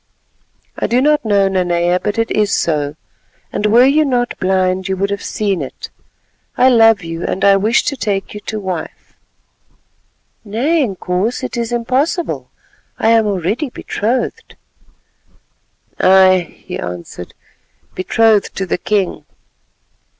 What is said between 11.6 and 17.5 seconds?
impossible. I am already betrothed." "Ay," he answered,